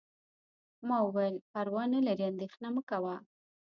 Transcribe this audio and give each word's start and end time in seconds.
ما 0.87 0.97
وویل: 1.07 1.35
پروا 1.51 1.83
نه 1.93 1.99
لري، 2.07 2.23
اندیښنه 2.31 2.67
مه 2.75 2.81
کوه. 2.89 3.15